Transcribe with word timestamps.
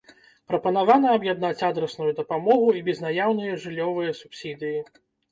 Прапанавана 0.51 1.07
аб'яднаць 1.17 1.65
адрасную 1.67 2.07
дапамогу 2.19 2.69
і 2.79 2.81
безнаяўныя 2.87 3.59
жыллёвыя 3.65 4.15
субсідыі. 4.21 4.81